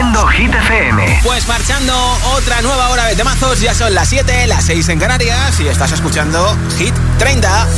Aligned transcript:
Haciendo 0.00 0.26
Hit 0.28 0.54
FM. 0.54 1.20
Pues 1.22 1.46
marchando 1.46 1.94
otra 2.34 2.62
nueva 2.62 2.88
hora 2.88 3.04
de 3.04 3.16
temazos. 3.16 3.60
Ya 3.60 3.74
son 3.74 3.92
las 3.92 4.08
7, 4.08 4.46
las 4.46 4.64
6 4.64 4.88
en 4.88 4.98
Canarias 4.98 5.60
y 5.60 5.68
estás 5.68 5.92
escuchando 5.92 6.56
Hit 6.78 6.94
30. 7.18 7.68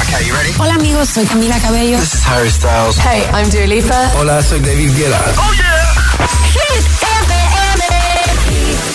Okay, 0.00 0.26
you 0.26 0.34
ready? 0.34 0.54
Hola 0.56 0.72
amigos, 0.72 1.10
soy 1.10 1.26
Camila 1.26 1.58
Cabello. 1.58 1.98
This 1.98 2.14
is 2.14 2.26
Harry 2.26 2.50
Styles. 2.50 2.96
Hey, 2.96 3.26
I'm 3.34 3.50
Dua 3.50 3.66
Lipa. 3.66 4.10
Hola, 4.16 4.42
soy 4.42 4.60
David 4.60 4.96
Guetta. 4.96 5.20
¡Oh, 5.36 5.52
yeah! 5.52 6.26
Hit 6.48 6.86
FM. 7.20 7.84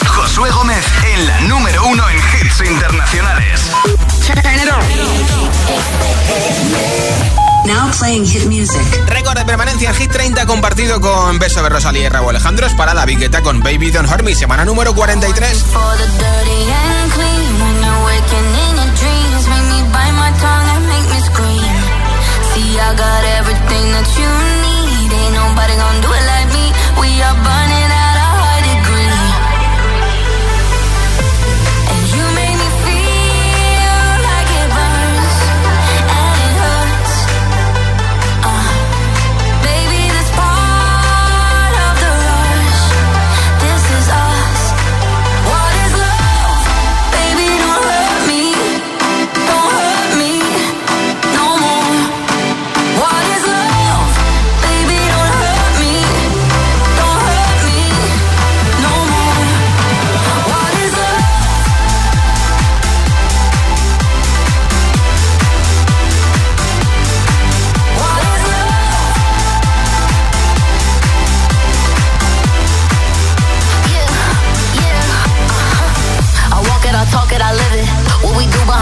Josué 0.07 0.49
Gómez 0.49 0.83
en 1.13 1.27
la 1.27 1.41
número 1.41 1.85
uno 1.85 2.03
en 2.09 2.17
hits 2.17 2.61
internacionales. 2.67 3.61
Now 7.65 7.91
playing 7.99 8.25
hit 8.25 8.45
music. 8.45 8.81
Récord 9.07 9.37
de 9.37 9.45
permanencia 9.45 9.89
en 9.89 9.95
Hit 9.95 10.11
30 10.11 10.45
compartido 10.45 10.99
con 10.99 11.39
Beso 11.39 11.61
de 11.63 11.69
Rosalía 11.69 12.05
y 12.05 12.09
Raúl 12.09 12.29
Alejandro. 12.29 12.65
Es 12.65 12.73
para 12.73 12.93
David 12.93 13.19
Guetta 13.19 13.41
con 13.41 13.61
Baby 13.61 13.91
Don't 13.91 14.09
Hurt 14.09 14.23
Me, 14.23 14.35
semana 14.35 14.65
número 14.65 14.93
43. 14.93 15.65
I 22.81 22.95
got 22.95 23.23
everything 23.39 23.85
that 23.93 24.09
you 24.19 24.31
need. 24.65 25.11
Ain't 25.15 25.35
nobody 25.37 25.75
gonna 25.79 26.01
do 26.01 26.11
it 26.11 26.25
like 26.27 26.49
me. 26.51 26.65
We 26.99 27.09
are 27.23 27.37
burning 27.39 27.70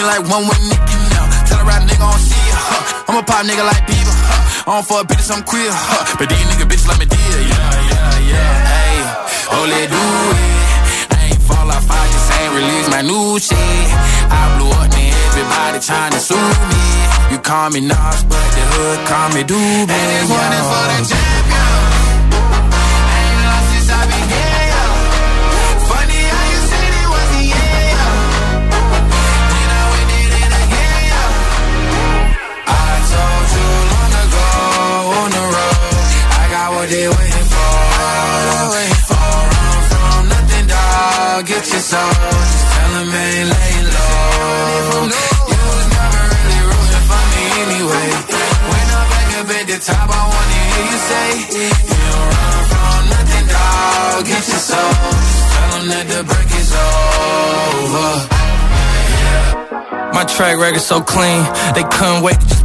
Me 0.00 0.06
like 0.06 0.24
one 0.28 0.48
with 0.48 0.62
Nicky 0.64 0.96
now. 1.12 1.28
Tell 1.44 1.60
a 1.60 1.64
rap 1.68 1.84
nigga 1.84 2.00
I 2.00 2.10
don't 2.10 2.24
see 2.24 2.44
ya. 2.48 2.56
Huh. 2.56 3.04
I'm 3.08 3.16
a 3.20 3.22
pop 3.22 3.44
nigga 3.44 3.64
like 3.64 3.84
Bieber. 3.84 4.16
Huh. 4.16 4.68
I 4.68 4.80
don't 4.80 4.86
fuck 4.88 5.04
bitches, 5.08 5.28
I'm 5.28 5.42
queer. 5.44 5.68
Huh. 5.68 6.16
But 6.16 6.28
these 6.32 6.46
nigga 6.48 6.64
bitches 6.64 6.88
let 6.88 6.98
me 6.98 7.06
deal. 7.06 7.20
Yeah, 7.20 7.60
yeah, 7.92 8.32
yeah. 8.32 8.72
Hey, 8.72 8.96
oh, 9.52 9.64
let 9.68 9.86
do 9.92 10.00
it. 10.00 10.40
I 11.12 11.18
ain't 11.28 11.42
fall 11.44 11.68
off, 11.68 11.84
I 11.84 12.02
just 12.12 12.32
ain't 12.40 12.52
release 12.56 12.88
my 12.88 13.02
new 13.02 13.38
shit. 13.38 13.86
I 14.32 14.40
blew 14.56 14.72
up, 14.72 14.88
then 14.88 15.12
everybody 15.28 15.78
trying 15.84 16.12
to 16.16 16.20
sue 16.20 16.48
me. 16.70 16.80
You 17.32 17.38
call 17.38 17.68
me 17.70 17.80
Nas, 17.84 18.24
but 18.24 18.46
the 18.56 18.64
hood 18.72 18.98
call 19.06 19.28
me 19.36 19.42
Doobie. 19.44 19.92
And 19.92 20.08
this 20.16 20.28
one 20.32 20.52
for 20.64 20.84
the 20.88 20.98
champion. 21.04 21.49
What 36.80 36.88
they 36.88 37.06
waiting 37.08 37.48
for. 37.52 37.72
Don't 38.48 39.20
run 39.52 39.80
from 39.90 40.22
nothing, 40.32 40.66
dog. 40.72 41.44
Get 41.44 41.64
your 41.72 41.84
soul. 41.90 42.12
Just 42.52 42.66
tell 42.72 42.92
'em 43.00 43.14
ain't 43.20 43.48
laying 43.52 43.88
low. 43.94 45.04
You 45.52 45.60
was 45.76 45.86
never 45.96 46.22
really 46.32 46.60
rooting 46.68 47.04
for 47.10 47.22
me 47.32 47.42
anyway. 47.64 48.08
When 48.70 48.86
I'm 48.96 49.06
back 49.12 49.30
up 49.40 49.50
at 49.58 49.64
the 49.70 49.78
top, 49.88 50.08
I 50.18 50.22
wanna 50.32 50.58
hear 50.70 50.84
you 50.92 51.00
say, 51.10 51.28
You 51.58 52.00
don't 52.12 52.28
run 52.36 52.60
from 52.72 53.00
nothing, 53.12 53.46
dog. 53.54 54.18
Get 54.30 54.44
your 54.52 54.62
soul. 54.70 54.92
Just 55.26 55.48
tell 55.52 55.70
'em 55.76 55.84
that 55.92 56.06
the 56.12 56.20
break 56.30 56.50
is 56.62 56.72
over. 56.88 58.10
My 60.16 60.24
track 60.34 60.56
record 60.64 60.84
so 60.92 60.98
clean, 61.14 61.40
they 61.74 61.84
couldn't 61.94 62.22
wait 62.26 62.38
to 62.40 62.46
just 62.52 62.64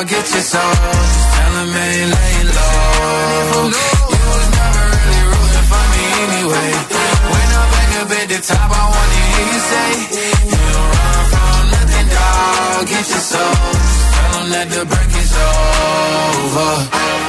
Dog. 0.00 0.08
Get 0.08 0.32
your 0.32 0.42
soul. 0.42 0.60
Just 0.60 1.34
tell 1.34 1.52
him 1.60 1.76
ain't 1.76 2.10
laying 2.14 2.50
low. 2.56 3.70
You 4.10 4.24
was 4.32 4.48
never 4.56 4.84
really 4.92 5.22
rooting 5.30 5.66
for 5.70 5.84
me 5.92 6.04
anyway. 6.24 6.70
When 7.30 7.48
I'm 7.58 7.68
back 7.74 7.90
up 8.00 8.10
at 8.10 8.26
the 8.28 8.40
top, 8.40 8.70
I 8.70 8.82
wanna 8.94 9.20
hear 9.30 9.46
you 9.52 9.60
say, 9.70 9.90
You 10.50 10.62
don't 10.72 10.90
run 10.96 11.22
from 11.32 11.62
nothing, 11.74 12.08
dog. 12.16 12.86
Get 12.88 13.06
your 13.08 13.24
soul. 13.32 13.54
Just 13.72 14.12
tell 14.14 14.32
him 14.40 14.50
that 14.50 14.68
the 14.70 14.82
break 14.86 15.12
is 15.22 15.32
over. 15.36 17.19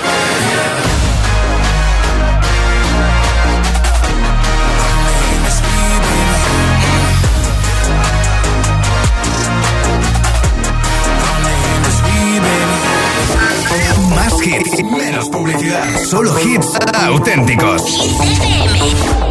Menos 14.83 15.29
publicidad. 15.29 16.03
Solo 16.03 16.37
hits 16.39 16.77
auténticos. 16.93 19.30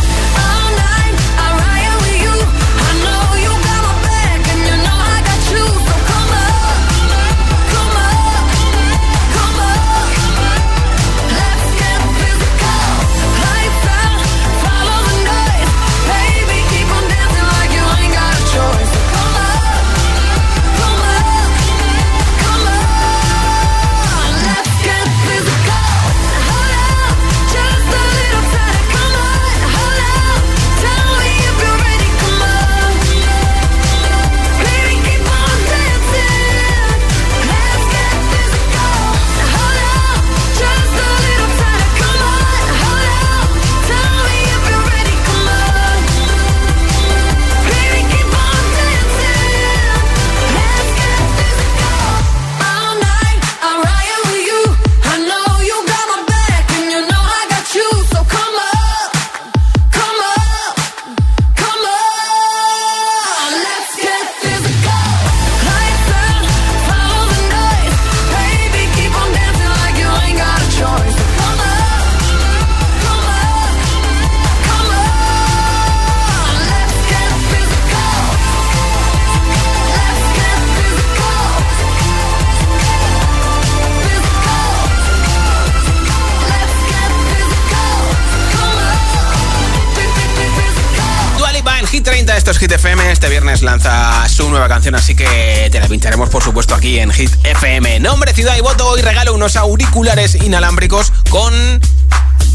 Lanza 93.59 94.27
su 94.29 94.49
nueva 94.49 94.69
canción, 94.69 94.95
así 94.95 95.13
que 95.13 95.67
te 95.69 95.79
la 95.81 95.87
pincharemos, 95.87 96.29
por 96.29 96.41
supuesto, 96.41 96.73
aquí 96.73 96.99
en 96.99 97.11
Hit 97.11 97.29
FM. 97.43 97.99
Nombre, 97.99 98.33
ciudad 98.33 98.55
y 98.57 98.61
voto. 98.61 98.87
Hoy 98.87 99.01
regalo 99.01 99.33
unos 99.33 99.57
auriculares 99.57 100.35
inalámbricos 100.35 101.11
con 101.29 101.53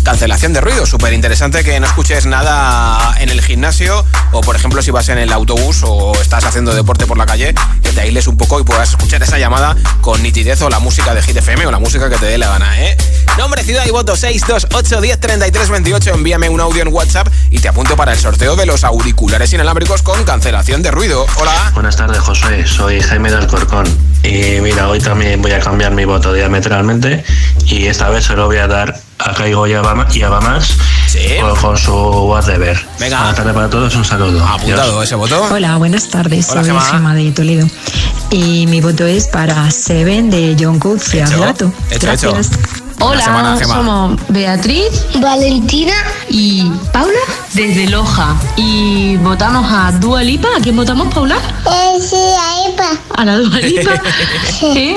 cancelación 0.07 0.53
de 0.53 0.61
ruido. 0.61 0.87
Súper 0.87 1.13
interesante 1.13 1.65
que 1.65 1.81
no 1.81 1.87
escuches 1.87 2.27
nada 2.27 3.17
en 3.19 3.29
el 3.29 3.43
gimnasio 3.43 4.05
o, 4.31 4.41
por 4.41 4.55
ejemplo, 4.55 4.81
si 4.81 4.93
vas 4.93 5.09
en 5.09 5.19
el 5.19 5.33
autobús 5.33 5.83
o 5.83 6.13
estás 6.23 6.45
haciendo 6.45 6.73
deporte 6.73 7.07
por 7.07 7.19
la 7.19 7.27
calle, 7.27 7.53
que 7.83 7.91
te 7.91 8.03
aísles 8.03 8.29
un 8.29 8.37
poco 8.37 8.61
y 8.61 8.63
puedas 8.63 8.91
escuchar 8.91 9.21
esa 9.25 9.37
llamada 9.37 9.75
con 10.03 10.23
nitidez 10.23 10.63
o 10.63 10.71
la 10.71 10.79
música 10.79 11.13
de 11.13 11.23
Hit 11.23 11.39
FM 11.39 11.67
o 11.67 11.73
la 11.73 11.81
música 11.81 12.09
que 12.09 12.19
te 12.19 12.27
dé 12.27 12.39
la 12.39 12.51
gana, 12.51 12.81
¿eh? 12.85 12.97
Nombre, 13.37 13.65
ciudad 13.65 13.85
y 13.85 13.91
voto 13.91 14.15
628 14.15 15.01
10 15.01 15.19
33 15.19 15.71
28. 15.71 16.15
Envíame 16.15 16.51
un 16.51 16.61
audio 16.61 16.83
en 16.83 16.95
WhatsApp 16.95 17.27
y 17.51 17.59
te 17.59 17.67
apunto 17.67 17.97
para 17.97 18.13
el 18.13 18.19
sorteo 18.19 18.55
de 18.55 18.65
los 18.65 18.85
auriculares 18.85 19.53
inalámbricos 19.55 20.03
con 20.03 20.23
cancelación 20.23 20.83
de 20.83 20.93
ruido. 20.93 21.27
Hola. 21.41 21.73
Buenas 21.75 21.97
tardes, 21.97 22.21
José. 22.21 22.65
Soy 22.65 23.01
Jaime 23.01 23.33
del 23.33 23.49
Corcón. 23.49 23.87
Y 24.23 24.61
mira, 24.61 24.89
hoy 24.89 25.01
también 25.01 25.43
voy 25.43 25.51
a 25.51 25.59
cambiar 25.59 25.91
mi 25.91 26.05
voto 26.05 26.33
diametralmente 26.33 27.25
y 27.65 27.87
esta 27.87 28.09
vez 28.09 28.27
se 28.27 28.37
lo 28.37 28.47
voy 28.47 28.59
a 28.59 28.69
dar 28.69 29.06
a 29.19 29.35
Caigo 29.35 29.67
y 29.67 29.75
a 29.75 29.81
Bamas 29.83 30.75
Sí. 31.09 31.21
con 31.61 31.77
su 31.77 31.93
whatever. 31.95 32.79
Venga. 32.99 33.17
Buenas 33.19 33.37
tardes 33.37 33.55
para 33.55 33.71
todos, 33.71 33.95
un 33.95 34.05
saludo. 34.05 34.45
Apuntado 34.45 34.83
Adiós. 34.93 35.05
ese 35.05 35.15
voto. 35.15 35.43
Hola, 35.51 35.77
buenas 35.77 36.09
tardes. 36.09 36.49
Hola, 36.51 36.61
Soy 36.61 36.71
Gemma. 36.71 36.85
Gemma 36.85 37.15
de 37.15 37.33
Toledo. 37.33 37.67
Y 38.31 38.67
mi 38.67 38.81
voto 38.81 39.07
es 39.07 39.29
para 39.29 39.71
Seven 39.71 40.31
de 40.31 40.57
John 40.59 40.79
Cook 40.79 41.01
Hecho, 41.13 41.73
hecho, 41.91 42.13
hecho. 42.13 42.33
Buena 42.99 43.23
semana, 43.23 43.59
somos 43.65 44.21
Beatriz, 44.29 45.07
Valentina 45.21 45.93
y 46.31 46.71
Paula 46.93 47.19
desde 47.53 47.89
Loja. 47.89 48.35
Y 48.57 49.17
votamos 49.19 49.71
a 49.71 49.93
Dua 49.93 50.23
Lipa. 50.23 50.49
¿A 50.57 50.61
quién 50.61 50.77
votamos, 50.77 51.13
Paula? 51.13 51.37
sí, 52.01 52.17
ahí 52.17 52.75
pa. 52.77 52.91
A 53.21 53.25
la 53.25 53.37
Dua 53.37 53.59
Lipa. 53.59 53.93
¿Sí? 54.61 54.97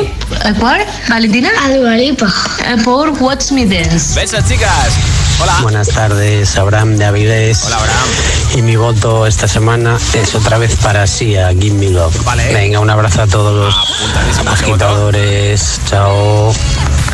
¿Por? 0.60 0.77
¿Valentina? 1.10 1.50
A 1.63 1.70
Dua 1.72 1.96
Lipa. 1.96 2.27
Eh, 2.65 2.77
Por 2.84 3.10
Watch 3.22 3.51
Me 3.51 3.65
Dance. 3.65 4.20
Besos, 4.20 4.46
chicas. 4.48 4.96
Hola. 5.41 5.58
Buenas 5.62 5.88
tardes, 5.89 6.58
Abraham 6.58 6.98
de 6.98 7.06
Avilés. 7.06 7.63
Hola, 7.65 7.77
Abraham. 7.77 8.08
Y 8.56 8.62
mi 8.62 8.75
voto 8.75 9.25
esta 9.27 9.48
semana 9.48 9.98
es 10.13 10.36
otra 10.36 10.58
vez 10.58 10.75
para 10.77 11.06
Sia, 11.08 11.50
Give 11.50 11.75
Me 11.75 11.89
Love. 11.89 12.24
Vale. 12.24 12.53
Venga, 12.53 12.79
un 12.79 12.89
abrazo 12.89 13.22
a 13.24 13.27
todos 13.27 13.74
los 13.74 14.48
agitadores. 14.48 15.79
Chao. 15.89 16.53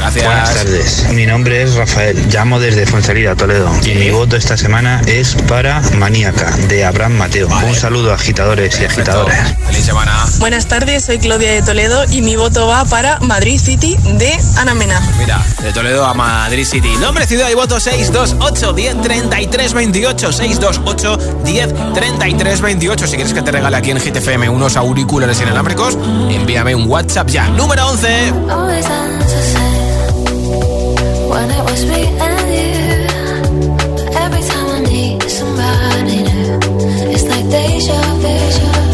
Gracias. 0.06 0.26
Buenas 0.26 0.54
tardes, 0.54 1.06
mi 1.14 1.26
nombre 1.26 1.64
es 1.64 1.74
Rafael, 1.74 2.28
llamo 2.30 2.60
desde 2.60 2.86
Fuensalida, 2.86 3.36
Toledo. 3.36 3.72
Y 3.84 3.96
mi 3.96 4.12
voto 4.12 4.36
esta 4.36 4.56
semana 4.56 5.02
es 5.08 5.36
para 5.48 5.82
Maníaca, 5.98 6.52
de 6.68 6.86
Abraham 6.86 7.14
Mateo. 7.14 7.48
Vale. 7.48 7.70
Un 7.70 7.76
saludo 7.76 8.14
agitadores 8.14 8.80
y 8.80 8.86
agitadoras. 8.86 9.56
Feliz 9.66 9.84
semana. 9.84 10.26
Buenas 10.38 10.68
tardes, 10.68 11.06
soy 11.06 11.18
Claudia 11.18 11.52
de 11.54 11.64
Toledo 11.64 12.06
y 12.12 12.22
mi 12.22 12.36
voto 12.36 12.68
va 12.68 12.86
para 12.86 13.20
Madrid 13.22 13.60
City 13.60 13.98
de 14.04 14.32
Ana 14.58 14.76
Mena. 14.76 15.02
Mira, 15.18 15.44
de 15.64 15.74
Toledo 15.74 16.06
a 16.06 16.14
Madrid 16.14 16.66
City. 16.66 16.90
Nombre, 17.00 17.26
ciudad 17.26 17.50
y 17.50 17.56
voto 17.56 17.80
628 17.80 18.74
10 18.74 19.02
33 19.02 19.74
28. 19.74 20.32
628 20.34 21.18
10 21.44 21.74
33 21.96 22.62
28. 22.62 23.08
Si 23.08 23.16
quieres 23.16 23.34
que 23.34 23.42
te 23.42 23.52
regale 23.52 23.78
aquí 23.78 23.90
en 23.90 23.98
GTFM 23.98 24.50
unos 24.50 24.78
auriculares 24.78 25.42
inalámbricos, 25.42 25.98
envíame 26.30 26.76
un 26.76 26.88
WhatsApp 26.88 27.28
ya. 27.28 27.48
Número 27.50 27.88
11. 27.88 29.65
It's 37.12 37.28
like 37.28 37.50
deja 37.50 38.00
vu. 38.22 38.85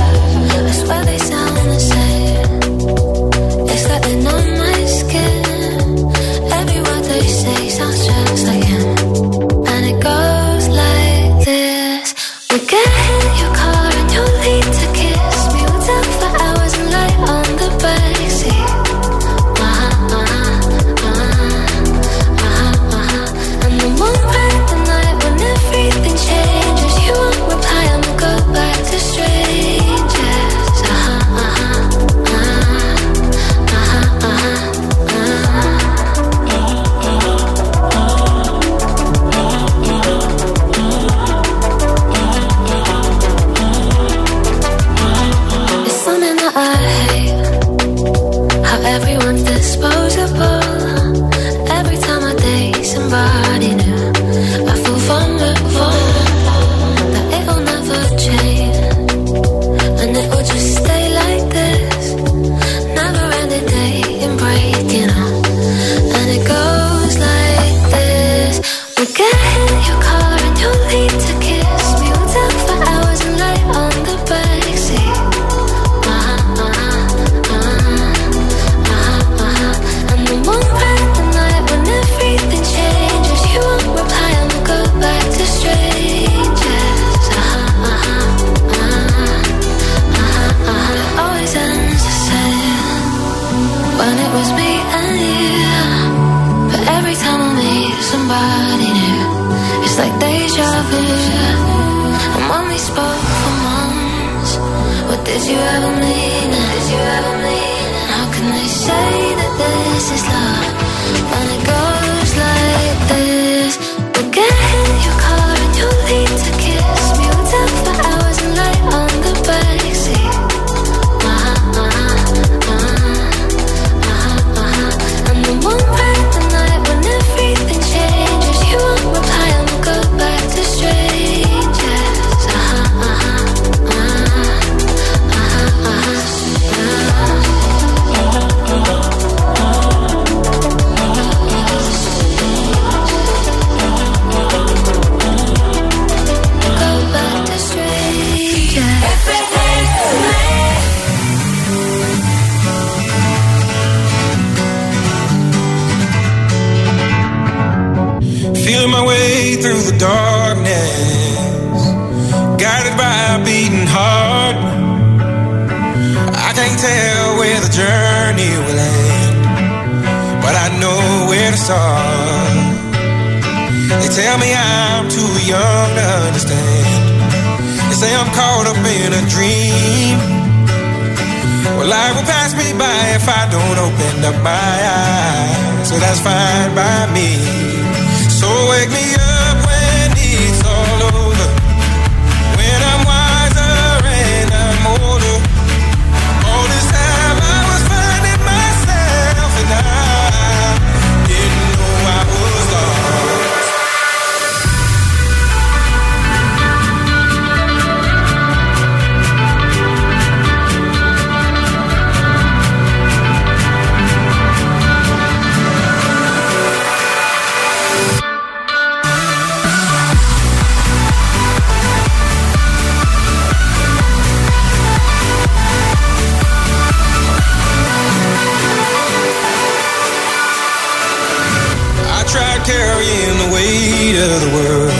Of 234.32 234.42
the 234.42 234.52
world. 234.54 234.94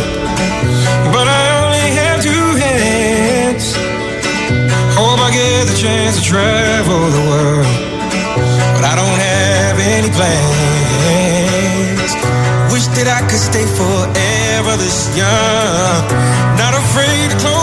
But 1.14 1.28
I 1.28 1.44
only 1.64 1.88
have 2.00 2.18
two 2.24 2.48
hands. 2.58 3.76
Hope 4.98 5.20
I 5.20 5.30
get 5.32 5.68
the 5.68 5.78
chance 5.78 6.18
to 6.20 6.24
travel 6.24 7.02
the 7.12 7.26
world. 7.32 7.68
But 8.76 8.84
I 8.92 8.94
don't 8.96 9.20
have 9.30 9.76
any 9.80 10.10
plans. 10.18 12.12
Wish 12.74 12.88
that 12.98 13.08
I 13.08 13.22
could 13.30 13.44
stay 13.52 13.66
forever 13.80 14.74
this 14.78 15.00
young. 15.16 16.02
Not 16.58 16.74
afraid 16.74 17.32
to 17.32 17.38
close 17.38 17.61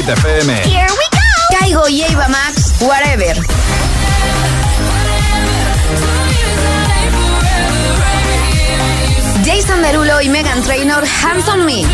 Hit 0.00 0.08
FM. 0.08 0.50
Here 0.64 0.86
we 0.88 1.06
go. 1.12 1.58
Caigo 1.58 1.86
y 1.90 2.02
Ava 2.04 2.26
Max, 2.28 2.72
whatever. 2.80 3.36
Jason 9.44 9.82
Derulo 9.82 10.22
y 10.22 10.30
Megan 10.30 10.62
Trainor, 10.62 11.04
Hands 11.04 11.48
on 11.48 11.66
Me. 11.66 11.84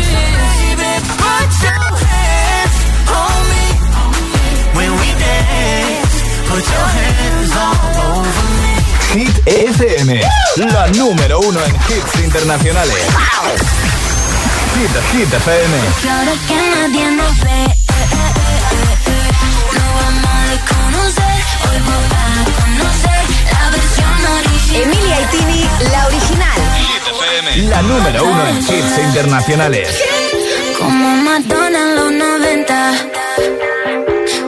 Hit 9.13 9.47
FM, 9.47 10.21
la 10.55 10.87
número 10.91 11.41
uno 11.41 11.59
en 11.61 11.75
hits 11.75 12.23
internacionales. 12.23 13.05
Hit, 14.75 14.91
Hit 15.11 15.33
FM. 15.33 15.77
Emilia 24.79 25.21
y 25.21 25.25
Tini, 25.25 25.65
la 25.91 26.07
original. 26.07 26.59
La 27.69 27.81
número 27.81 28.25
uno 28.25 28.47
en 28.47 28.57
hits 28.57 28.97
internacionales. 29.03 29.89
Como 30.77 31.15
Madonna 31.23 31.79
en 31.81 31.95
los 31.95 32.11
90. 32.11 32.93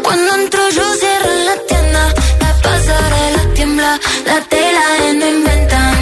Cuando 0.04 0.36
entro 0.36 0.70
yo 0.70 0.84
cierro 0.96 1.34
la 1.46 1.56
tienda. 1.68 2.14
La 2.42 2.54
pasarela 2.62 3.54
tiembla, 3.56 4.00
la 4.26 4.42
tela 4.42 4.82
no 5.16 5.28
inventan. 5.28 6.00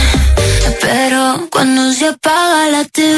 Pero 0.81 1.47
cuando 1.49 1.93
se 1.93 2.07
apaga 2.07 2.67
la 2.69 2.83
TV, 2.83 3.17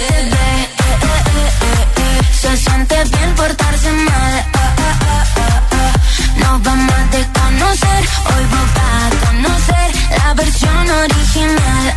bien 3.09 3.35
portarse 3.35 3.91
mal. 3.91 4.45
Ah, 4.53 4.75
ah, 4.77 4.99
ah, 5.07 5.25
ah, 5.37 5.61
ah. 5.71 5.93
Nos 6.37 6.61
vamos 6.63 6.93
a 6.93 7.05
desconocer, 7.17 8.01
hoy 8.29 8.45
vamos 8.51 8.71
a 8.77 9.25
conocer 9.25 9.87
la 10.17 10.33
versión 10.35 10.89
original. 10.89 11.90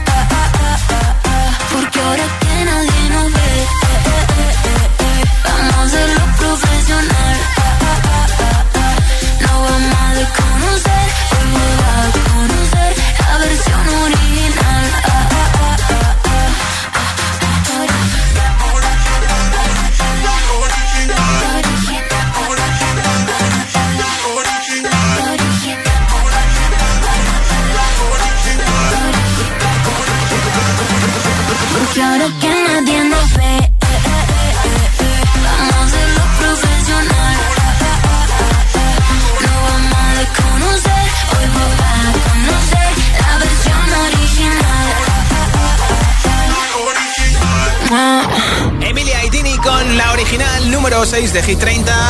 De 51.34 51.42
Hit 51.42 51.58
30. 51.58 52.03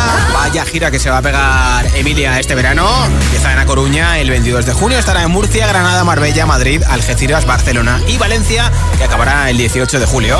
Que 0.75 0.99
se 0.99 1.09
va 1.09 1.19
a 1.19 1.23
pegar 1.23 1.87
Emilia 1.95 2.41
este 2.41 2.57
verano. 2.57 3.07
Empieza 3.07 3.53
en 3.53 3.61
A 3.61 3.65
Coruña 3.65 4.19
el 4.19 4.29
22 4.29 4.67
de 4.67 4.73
junio. 4.73 4.99
Estará 4.99 5.23
en 5.23 5.31
Murcia, 5.31 5.69
Granada, 5.69 6.03
Marbella, 6.03 6.47
Madrid, 6.47 6.83
Algeciras, 6.89 7.47
Barcelona 7.47 8.03
y 8.09 8.19
Valencia, 8.19 8.73
que 8.99 9.05
acabará 9.05 9.49
el 9.51 9.57
18 9.57 10.01
de 10.01 10.07
julio. 10.07 10.37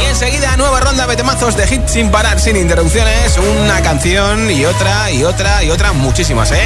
Y 0.00 0.04
enseguida, 0.04 0.56
nueva 0.56 0.78
ronda 0.78 1.08
de 1.08 1.16
temazos 1.16 1.56
de 1.56 1.66
hit 1.66 1.88
sin 1.88 2.12
parar, 2.12 2.38
sin 2.38 2.56
interrupciones. 2.56 3.36
Una 3.38 3.82
canción 3.82 4.48
y 4.52 4.64
otra 4.64 5.10
y 5.10 5.24
otra 5.24 5.64
y 5.64 5.70
otra, 5.70 5.92
muchísimas, 5.92 6.52
¿eh? 6.52 6.62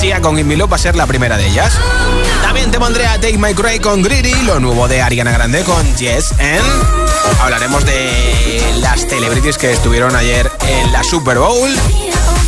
Sia 0.00 0.20
con 0.20 0.36
Give 0.36 0.56
va 0.66 0.76
a 0.76 0.78
ser 0.78 0.94
la 0.94 1.08
primera 1.08 1.36
de 1.36 1.48
ellas. 1.48 1.76
También 2.42 2.70
te 2.70 2.78
pondré 2.78 3.08
a 3.08 3.20
Take 3.20 3.38
My 3.38 3.54
Cray 3.54 3.80
con 3.80 4.02
Greedy, 4.02 4.34
lo 4.44 4.60
nuevo 4.60 4.86
de 4.86 5.02
Ariana 5.02 5.32
Grande 5.32 5.64
con 5.64 5.96
Yes 5.96 6.30
and 6.38 7.06
hablaremos 7.40 7.84
de 7.84 8.62
las 8.80 9.00
celebrities 9.00 9.58
que 9.58 9.72
estuvieron 9.72 10.14
ayer 10.14 10.50
en 10.68 10.92
la 10.92 11.02
Super 11.02 11.38
Bowl. 11.38 11.70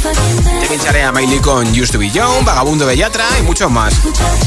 Te 0.01 0.67
pincharé 0.69 1.03
a 1.03 1.11
Miley 1.11 1.41
con 1.41 1.67
Used 1.69 1.91
to 1.91 1.99
Be 1.99 2.09
Young, 2.11 2.45
Vagabundo 2.45 2.87
Bellatra 2.87 3.25
y 3.41 3.43
muchos 3.43 3.69
más. 3.69 3.95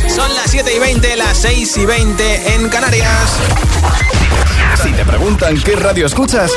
Son 0.07 0.33
las 0.33 0.49
7 0.49 0.73
y 0.73 0.79
20, 0.79 1.17
las 1.17 1.37
6 1.39 1.77
y 1.77 1.85
20 1.85 2.53
en 2.55 2.69
Canarias. 2.69 3.31
Si 4.81 4.93
te 4.93 5.03
preguntan 5.03 5.59
qué 5.61 5.75
radio 5.75 6.05
escuchas, 6.05 6.51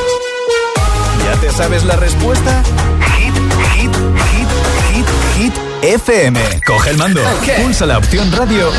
¿ya 1.25 1.41
te 1.41 1.51
sabes 1.51 1.85
la 1.85 1.97
respuesta? 1.97 2.63
Hit, 3.17 3.35
hit, 3.75 3.95
hit, 4.31 4.49
hit, 4.93 5.07
hit. 5.37 5.55
FM. 5.83 6.41
Coge 6.65 6.91
el 6.91 6.97
mando, 6.97 7.21
pulsa 7.61 7.87
la 7.87 7.99
opción 7.99 8.31
radio 8.31 8.71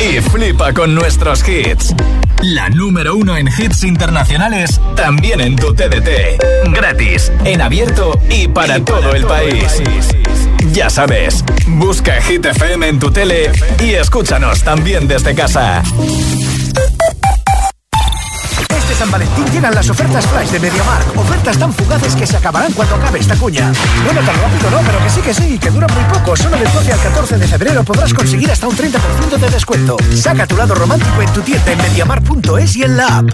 y 0.00 0.20
flipa 0.20 0.72
con 0.72 0.94
nuestros 0.94 1.46
hits. 1.48 1.94
La 2.42 2.70
número 2.70 3.16
uno 3.16 3.36
en 3.36 3.48
hits 3.48 3.84
internacionales, 3.84 4.80
también 4.96 5.40
en 5.40 5.56
tu 5.56 5.74
TDT. 5.74 6.72
Gratis, 6.72 7.30
en 7.44 7.60
abierto 7.60 8.18
y 8.30 8.48
para 8.48 8.82
todo 8.82 9.14
el 9.14 9.24
país. 9.26 9.82
Ya 10.72 10.88
sabes, 10.88 11.44
busca 11.66 12.20
Hit 12.22 12.46
FM 12.46 12.88
en 12.88 12.98
tu 12.98 13.10
tele 13.10 13.50
y 13.82 13.90
escúchanos 13.90 14.62
también 14.62 15.06
desde 15.06 15.34
casa. 15.34 15.82
Valentín 19.10 19.44
llegan 19.52 19.74
las 19.74 19.90
ofertas 19.90 20.26
flash 20.26 20.50
de 20.50 20.60
MediaMark. 20.60 21.18
Ofertas 21.18 21.58
tan 21.58 21.72
fugaces 21.72 22.14
que 22.14 22.26
se 22.26 22.36
acabarán 22.36 22.72
cuando 22.72 22.94
acabe 22.94 23.18
esta 23.18 23.36
cuña. 23.36 23.72
Bueno, 24.04 24.20
tan 24.20 24.36
rápido 24.40 24.70
no, 24.70 24.78
pero 24.86 25.02
que 25.02 25.10
sí 25.10 25.20
que 25.20 25.34
sí, 25.34 25.58
que 25.58 25.70
duran 25.70 25.90
muy 25.94 26.04
poco. 26.18 26.36
Solo 26.36 26.56
del 26.56 26.72
12 26.72 26.92
al 26.92 27.00
14 27.00 27.38
de 27.38 27.48
febrero 27.48 27.84
podrás 27.84 28.14
conseguir 28.14 28.50
hasta 28.50 28.68
un 28.68 28.76
30% 28.76 29.38
de 29.38 29.50
descuento. 29.50 29.96
Saca 30.14 30.46
tu 30.46 30.56
lado 30.56 30.74
romántico 30.74 31.22
en 31.22 31.32
tu 31.32 31.40
tienda 31.40 31.72
en 31.72 31.78
MediaMark.es 31.78 32.76
y 32.76 32.82
en 32.84 32.96
la 32.96 33.18
app. 33.18 33.26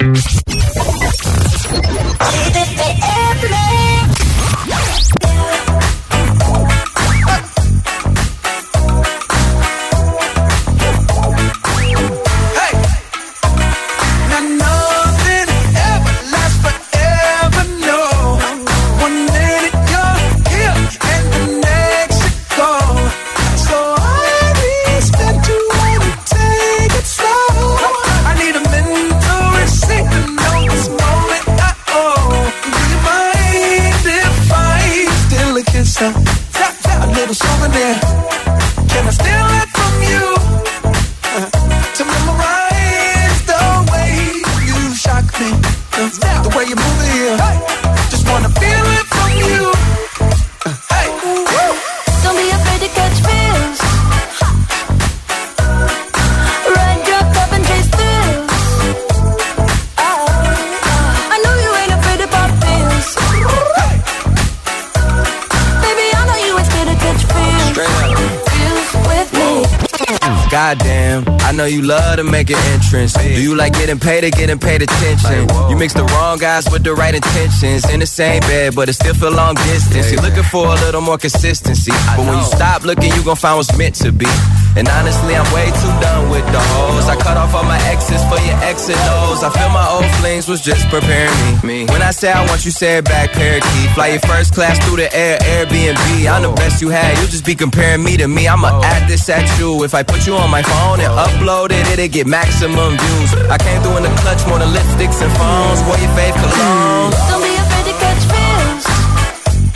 Make 72.46 72.56
an 72.56 72.72
entrance. 72.72 73.12
Do 73.14 73.42
you 73.42 73.54
like 73.54 73.72
getting 73.74 73.98
paid 73.98 74.24
or 74.24 74.30
getting 74.30 74.58
paid 74.58 74.82
attention? 74.82 75.48
You 75.68 75.76
mix 75.76 75.94
the 75.94 76.04
wrong 76.14 76.38
guys 76.38 76.68
with 76.70 76.84
the 76.84 76.94
right 76.94 77.14
intentions. 77.14 77.88
In 77.90 78.00
the 78.00 78.06
same 78.06 78.40
bed, 78.40 78.74
but 78.74 78.88
it 78.88 78.94
still 78.94 79.14
feel 79.14 79.32
long 79.32 79.54
distance. 79.54 80.12
You're 80.12 80.22
looking 80.22 80.44
for 80.44 80.66
a 80.66 80.76
little 80.86 81.00
more 81.00 81.18
consistency. 81.18 81.92
But 82.16 82.26
when 82.26 82.38
you 82.38 82.44
stop 82.44 82.84
looking, 82.84 83.12
you 83.14 83.24
gon' 83.24 83.36
find 83.36 83.56
what's 83.56 83.76
meant 83.76 83.94
to 84.06 84.12
be. 84.12 84.28
And 84.76 84.88
honestly, 84.88 85.34
I'm 85.34 85.48
way 85.54 85.66
too 85.66 85.94
done 86.04 86.30
with 86.30 86.44
the 86.52 86.60
hoes. 86.60 87.08
I 87.08 87.16
cut 87.16 87.36
off 87.36 87.54
all 87.54 87.64
my 87.64 87.80
exes 87.88 88.22
for 88.28 88.38
your 88.44 88.58
X 88.62 88.88
and 88.88 89.00
O's. 89.24 89.42
I 89.42 89.50
feel 89.50 89.70
my 89.70 89.86
old 89.88 90.04
was 90.26 90.60
just 90.60 90.88
preparing 90.88 91.30
me. 91.62 91.86
When 91.86 92.02
I 92.02 92.10
say 92.10 92.32
I 92.32 92.44
want 92.46 92.64
you, 92.64 92.72
say 92.72 92.98
it 92.98 93.04
back, 93.04 93.30
parakeet. 93.30 93.90
Fly 93.94 94.08
your 94.08 94.20
first 94.26 94.52
class 94.52 94.74
through 94.84 94.96
the 94.96 95.08
air, 95.14 95.38
Airbnb. 95.38 96.26
I'm 96.26 96.42
the 96.42 96.50
best 96.50 96.82
you 96.82 96.88
had. 96.88 97.16
You 97.18 97.28
just 97.28 97.46
be 97.46 97.54
comparing 97.54 98.02
me 98.02 98.16
to 98.16 98.26
me. 98.26 98.48
I'ma 98.48 98.80
add 98.82 99.08
this 99.08 99.28
at 99.28 99.46
you. 99.58 99.84
If 99.84 99.94
I 99.94 100.02
put 100.02 100.26
you 100.26 100.34
on 100.34 100.50
my 100.50 100.62
phone 100.62 100.98
and 100.98 101.12
upload 101.14 101.70
it, 101.70 101.86
it'll 101.92 102.08
get 102.08 102.26
maximum 102.26 102.98
views. 102.98 103.30
I 103.48 103.56
came 103.56 103.80
through 103.82 103.98
in 103.98 104.02
the 104.02 104.14
clutch 104.20 104.42
more 104.48 104.58
than 104.58 104.70
lipsticks 104.74 105.22
and 105.22 105.32
phones. 105.38 105.80
Wore 105.86 105.98
your 106.02 106.10
fave 106.18 106.34
cologne. 106.34 107.12
Don't 107.30 107.42
be 107.46 107.54
afraid 107.54 107.86
to 107.86 107.94
catch 108.02 108.22
feels. 108.26 108.84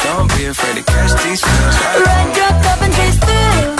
Don't 0.02 0.28
be 0.34 0.46
afraid 0.46 0.76
to 0.78 0.82
catch 0.82 1.12
these 1.22 1.40
feels. 1.46 1.76
Ride 2.02 2.34
your 2.34 2.52
cup 2.66 2.82
and 2.82 2.92
chase 2.92 3.18
thrills. 3.22 3.79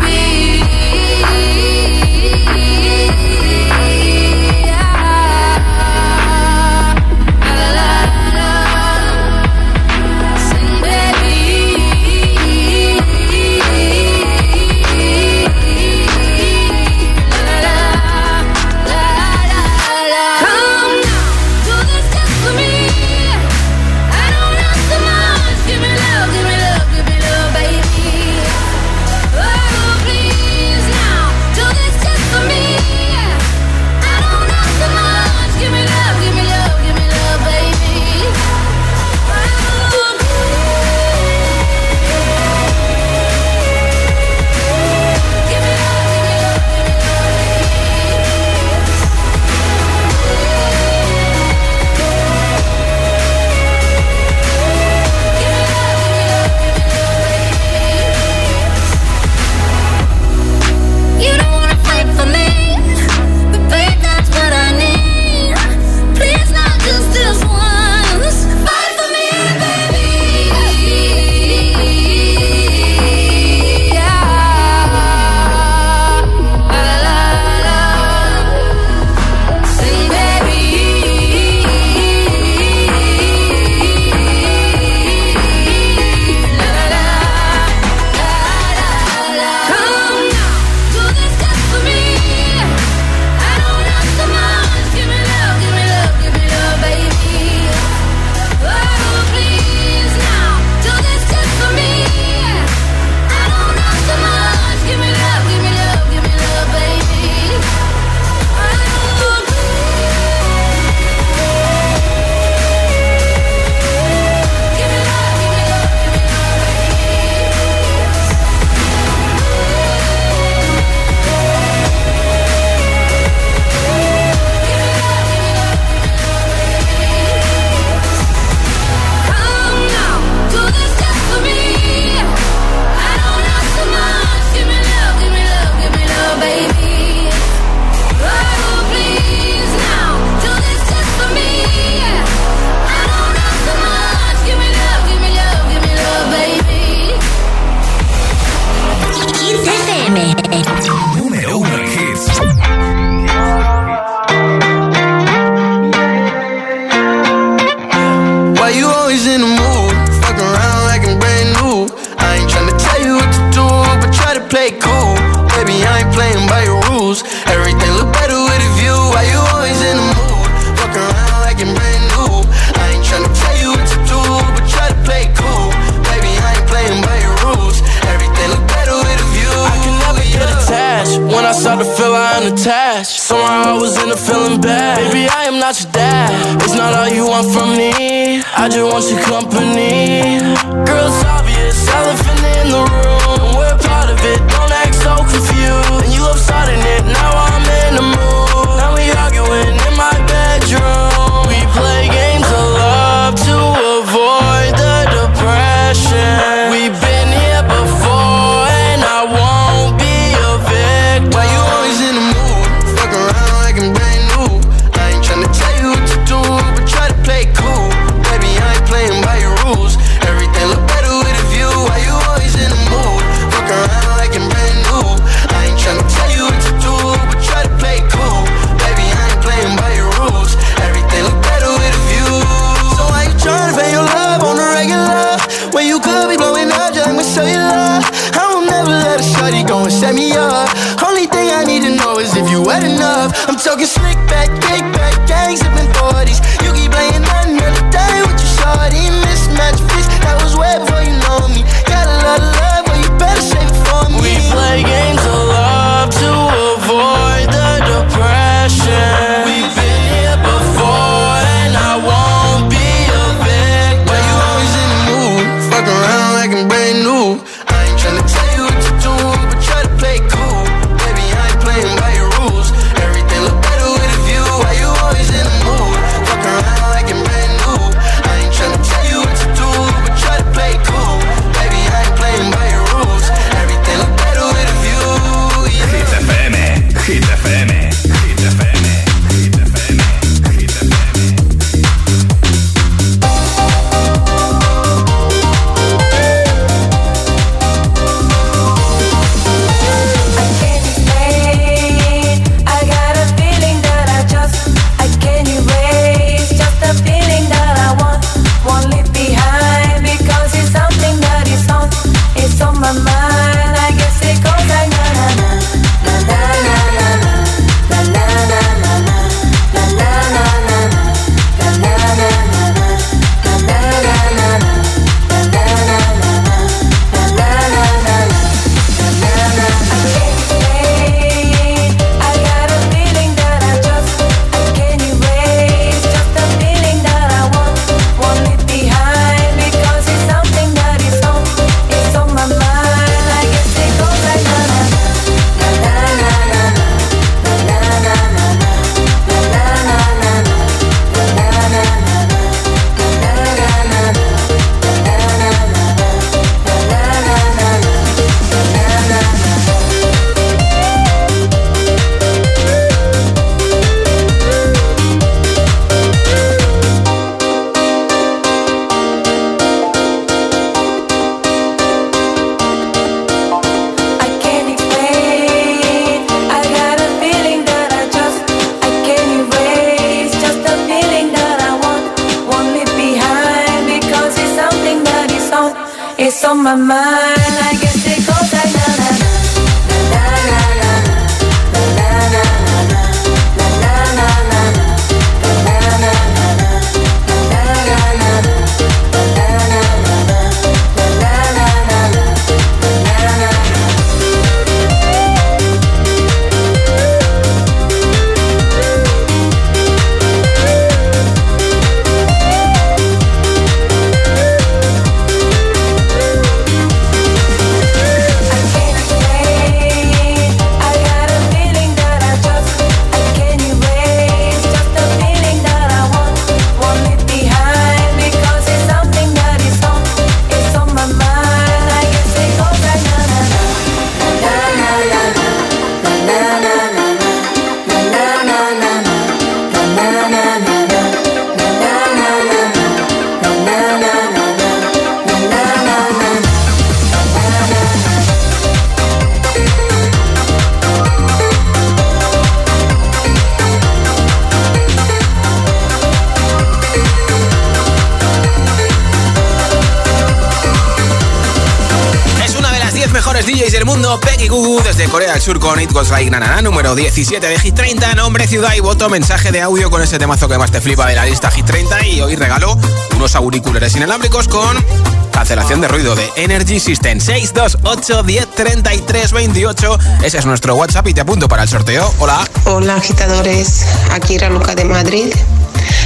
17 467.21 467.47
de 467.49 467.59
Hit 467.59 467.75
30, 467.75 468.15
nombre, 468.15 468.47
ciudad 468.47 468.73
y 468.75 468.79
voto, 468.79 469.07
mensaje 469.07 469.51
de 469.51 469.61
audio 469.61 469.91
con 469.91 470.01
ese 470.01 470.17
temazo 470.17 470.49
que 470.49 470.57
más 470.57 470.71
te 470.71 470.81
flipa 470.81 471.05
de 471.05 471.13
la 471.13 471.23
lista 471.23 471.51
Hit 471.51 471.67
30 471.67 472.07
y 472.07 472.19
hoy 472.19 472.35
regalo 472.35 472.75
unos 473.15 473.35
auriculares 473.35 473.95
inalámbricos 473.95 474.47
con 474.47 474.83
cancelación 475.31 475.81
de 475.81 475.87
ruido 475.87 476.15
de 476.15 476.27
Energy 476.35 476.79
System 476.79 477.19
628 477.19 478.23
10 478.23 478.47
33 478.55 479.31
28. 479.33 479.99
Ese 480.23 480.39
es 480.39 480.47
nuestro 480.47 480.73
WhatsApp 480.73 481.09
y 481.09 481.13
te 481.13 481.21
apunto 481.21 481.47
para 481.47 481.61
el 481.61 481.69
sorteo. 481.69 482.11
Hola. 482.17 482.43
Hola 482.65 482.95
agitadores, 482.95 483.85
aquí 484.09 484.39
Raluca 484.39 484.73
de 484.73 484.85
Madrid. 484.85 485.31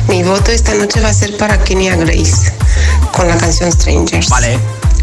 Mi 0.10 0.22
voto 0.22 0.52
esta 0.52 0.74
noche 0.74 1.00
va 1.00 1.08
a 1.08 1.14
ser 1.14 1.38
para 1.38 1.64
Kenia 1.64 1.96
Grace 1.96 2.52
con 3.16 3.28
la 3.28 3.38
canción 3.38 3.72
Strangers. 3.72 4.30
Vale. 4.30 4.60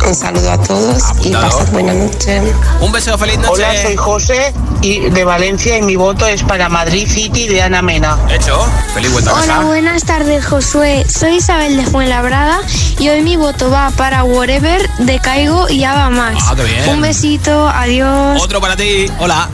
Un 0.06 0.14
saludo 0.16 0.50
a 0.50 0.58
todos 0.60 1.00
y 1.22 1.30
pasad 1.30 1.70
buena 1.70 1.94
noche. 1.94 2.42
Un 2.80 2.90
beso, 2.90 3.16
feliz 3.16 3.38
noche. 3.38 3.50
Hola, 3.52 3.82
soy 3.82 3.96
José 3.96 4.52
y 4.80 4.98
de 5.10 5.24
Valencia 5.24 5.78
y 5.78 5.82
mi 5.82 5.94
voto 5.94 6.26
es 6.26 6.42
para 6.42 6.68
Madrid 6.68 7.06
City 7.08 7.46
de 7.46 7.62
Ana 7.62 7.82
Mena. 7.82 8.18
Hecho. 8.28 8.66
Feliz 8.94 9.12
vuelta 9.12 9.30
a 9.30 9.34
Hola, 9.34 9.46
casa. 9.46 9.60
buenas 9.60 10.02
tardes, 10.02 10.44
Josué. 10.44 11.06
Soy 11.08 11.36
Isabel 11.36 11.76
de 11.76 11.84
Fuenlabrada 11.86 12.60
y 12.98 13.10
hoy 13.10 13.22
mi 13.22 13.36
voto 13.36 13.70
va 13.70 13.90
para 13.90 14.24
Whatever 14.24 14.90
de 14.98 15.20
Caigo 15.20 15.68
y 15.68 15.78
ya 15.78 15.94
va 15.94 16.10
más. 16.10 16.34
Ah, 16.48 16.54
qué 16.56 16.64
bien. 16.64 16.88
Un 16.88 17.00
besito, 17.00 17.68
adiós. 17.68 18.42
Otro 18.42 18.60
para 18.60 18.76
ti. 18.76 19.06
Hola. 19.20 19.48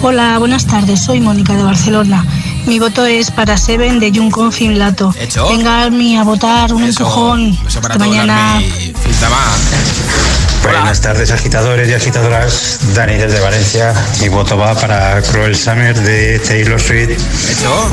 Hola, 0.00 0.38
buenas 0.38 0.66
tardes. 0.66 1.04
Soy 1.04 1.20
Mónica 1.20 1.52
de 1.54 1.64
Barcelona. 1.64 2.24
Mi 2.66 2.78
voto 2.78 3.04
es 3.04 3.30
para 3.30 3.56
Seven 3.56 3.98
de 4.00 4.12
Junco 4.14 4.50
Finlato. 4.50 5.14
Hecho. 5.18 5.48
Venga, 5.48 5.82
Armi, 5.82 6.16
a 6.16 6.22
votar 6.22 6.72
un 6.72 6.84
Eso. 6.84 7.02
empujón. 7.02 7.58
Beso 7.64 7.80
para 7.80 7.94
Hasta 7.94 8.06
mañana. 8.06 8.54
Armi. 8.56 8.92
Buenas 10.62 11.00
tardes 11.00 11.30
agitadores 11.32 11.88
y 11.88 11.94
agitadoras, 11.94 12.78
Dani 12.94 13.14
desde 13.14 13.40
Valencia. 13.40 13.92
Mi 14.20 14.28
voto 14.28 14.56
va 14.56 14.74
para 14.74 15.20
Cruel 15.22 15.56
Summer 15.56 15.98
de 16.00 16.38
Taylor 16.38 16.80
Swift. 16.80 17.10
Hecho. 17.50 17.90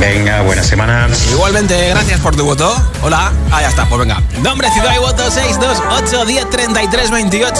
Venga, 0.00 0.42
buena 0.42 0.62
semana. 0.62 1.08
Igualmente, 1.30 1.88
gracias 1.90 2.20
por 2.20 2.34
tu 2.34 2.44
voto. 2.44 2.74
Hola. 3.02 3.32
Ah, 3.50 3.62
ya 3.62 3.68
está, 3.68 3.86
pues 3.86 4.00
venga. 4.00 4.22
Nombre, 4.42 4.70
ciudad 4.70 4.94
y 4.94 4.98
voto 4.98 5.30
628 5.30 6.24
10 6.24 6.50
33 6.50 7.10
28. 7.10 7.54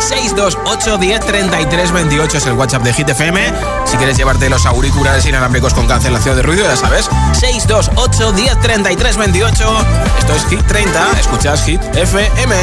628 0.00 0.98
10 0.98 1.20
33 1.20 1.92
28 1.92 2.38
es 2.38 2.46
el 2.46 2.52
WhatsApp 2.54 2.82
de 2.82 2.92
Hit 2.92 3.08
FM. 3.08 3.52
Si 3.84 3.96
quieres 3.96 4.16
llevarte 4.16 4.48
los 4.50 4.66
auriculares 4.66 5.24
inalámbricos 5.26 5.74
con 5.74 5.86
cancelación 5.86 6.36
de 6.36 6.42
ruido, 6.42 6.64
ya 6.64 6.76
sabes. 6.76 7.08
628 7.32 8.32
10 8.32 8.60
33 8.60 9.16
28. 9.16 9.86
Esto 10.18 10.34
es 10.34 10.46
Hit 10.46 10.66
30. 10.66 11.10
Escuchas 11.20 11.64
Hit 11.64 11.80
FM. 11.94 12.54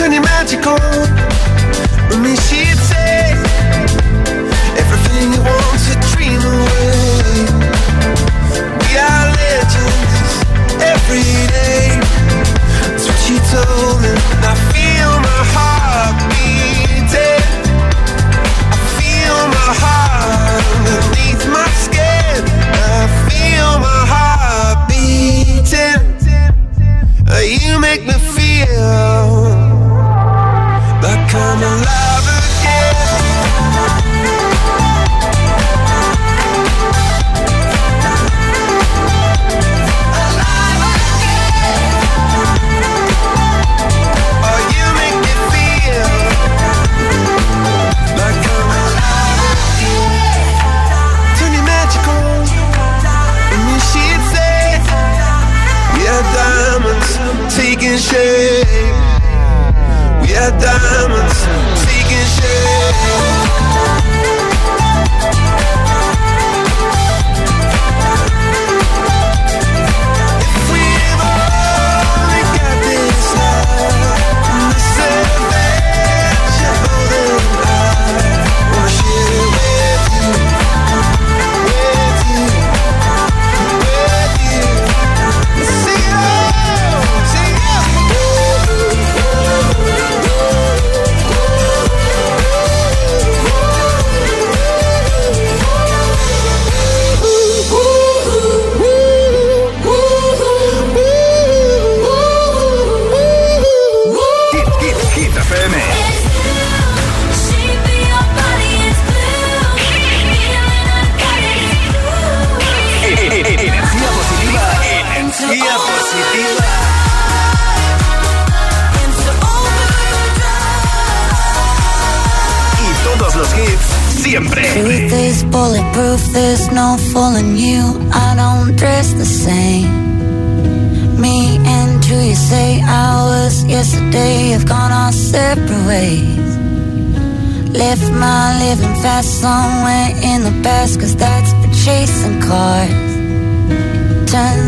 turn 0.00 0.22
magical. 0.22 0.78
When 2.08 2.22
me 2.22 2.34
she'd 2.36 2.69
We 6.30 6.36
are 8.98 9.26
legends 9.34 10.30
every 10.80 11.26
day. 11.50 11.98
That's 12.86 13.04
what 13.08 13.18
she 13.18 13.36
told 13.50 13.96
me. 14.00 14.12
I 14.46 14.54
feel 14.70 15.12
my 15.28 15.42
heart 15.54 16.14
beating. 16.30 17.46
I 18.70 18.78
feel 18.96 19.38
my 19.58 19.70
heart 19.82 20.62
underneath 20.76 21.44
my 21.50 21.68
skin. 21.84 22.38
I 22.46 23.10
feel 23.26 23.70
my 23.88 24.00
heart 24.12 24.78
beating. 24.88 26.02
You 27.60 27.74
make 27.80 28.02
me 28.06 28.14
feel 28.14 29.50
like 31.02 31.34
I'm 31.34 31.62
alive 31.62 31.99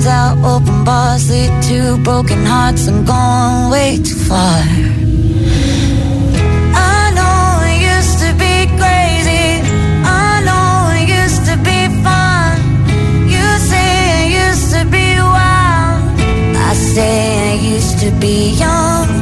Turns 0.02 0.14
out 0.14 0.36
open 0.44 0.82
bars 0.84 1.30
lead 1.30 1.62
to 1.68 1.96
broken 2.02 2.44
hearts. 2.44 2.88
I'm 2.88 3.04
going 3.04 3.70
way 3.70 3.98
too 3.98 4.16
far. 4.16 4.62
I 6.74 7.12
know 7.14 7.62
it 7.70 7.78
used 7.94 8.18
to 8.24 8.32
be 8.34 8.66
crazy. 8.80 9.62
I 10.02 10.42
know 10.46 10.90
it 10.98 11.06
used 11.22 11.44
to 11.50 11.56
be 11.68 11.86
fun. 12.02 12.58
You 13.30 13.46
say 13.70 14.26
it 14.26 14.30
used 14.48 14.74
to 14.74 14.82
be 14.90 15.06
wild. 15.20 16.02
I 16.56 16.74
say 16.74 17.50
I 17.50 17.54
used 17.62 18.00
to 18.00 18.10
be 18.18 18.54
young. 18.58 19.21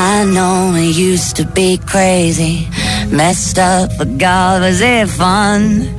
I 0.00 0.24
know 0.24 0.74
it 0.76 0.94
used 0.96 1.34
to 1.38 1.44
be 1.44 1.76
crazy, 1.76 2.68
messed 3.10 3.58
up, 3.58 3.90
but 3.98 4.16
God, 4.16 4.62
was 4.62 4.80
it 4.80 5.08
fun? 5.08 5.90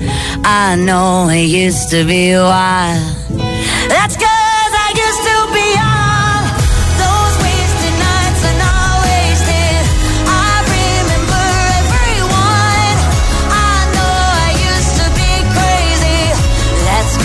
I 0.45 0.77
know 0.77 1.27
it 1.27 1.49
used 1.49 1.89
to 1.89 2.05
be 2.05 2.31
wild. 2.31 3.03
That's 3.91 4.15
cause 4.15 4.73
I 4.85 4.89
used 5.05 5.23
to 5.29 5.37
be 5.51 5.67
all 5.83 6.41
those 7.03 7.35
wasted 7.43 7.95
nights 8.07 8.43
and 8.49 8.59
all 8.71 8.95
wasted. 9.03 9.83
I 10.31 10.53
remember 10.79 11.45
everyone. 11.83 12.95
I 13.51 13.77
know 13.95 14.15
I 14.47 14.51
used 14.71 14.95
to 14.95 15.07
be 15.19 15.33
crazy. 15.55 16.21
That's 16.87 17.15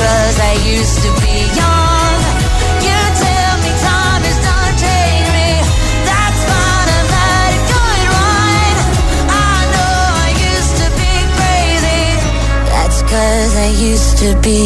I 0.43 0.55
used 0.67 0.99
to 1.07 1.11
be 1.23 1.24
cause 13.15 13.55
I 13.69 13.71
used 13.93 14.15
to 14.23 14.29
be 14.47 14.63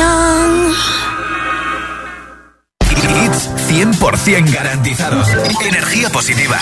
young. 0.00 0.54
Hits 3.22 3.42
100% 3.68 4.52
garantizados. 4.58 5.26
Energía 5.70 6.08
positiva. 6.10 6.58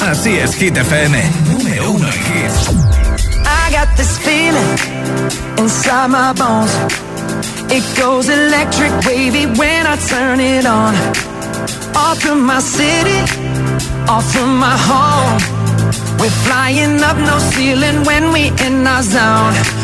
Así 0.00 0.32
es, 0.38 0.54
Hit 0.54 0.76
FM. 0.76 1.16
Número 1.50 1.90
uno 1.90 2.06
en 2.08 2.20
hits. 2.28 2.62
I 3.58 3.72
got 3.72 3.88
this 3.96 4.12
feeling 4.26 4.70
inside 5.58 6.08
my 6.08 6.32
bones. 6.40 6.72
It 7.76 7.84
goes 8.00 8.28
electric 8.28 8.92
wavy 9.06 9.46
when 9.60 9.86
I 9.86 9.96
turn 10.12 10.40
it 10.40 10.66
on. 10.66 10.94
Off 11.94 12.18
from 12.20 12.40
my 12.46 12.60
city, 12.60 13.20
off 14.08 14.26
from 14.32 14.58
my 14.58 14.76
home. 14.90 15.38
We're 16.20 16.38
flying 16.46 17.02
up 17.02 17.16
no 17.30 17.38
ceiling 17.52 18.04
when 18.04 18.32
we 18.32 18.42
in 18.66 18.86
our 18.86 19.02
zone. 19.02 19.79